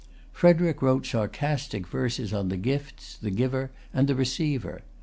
Frederic 0.33 0.81
wrote 0.81 1.05
sarcastic 1.05 1.85
verses 1.85 2.33
on 2.33 2.49
the 2.49 2.57
gifts, 2.57 3.19
the 3.21 3.29
giver, 3.29 3.69
and 3.93 4.07
the 4.07 4.15
receiver. 4.15 4.81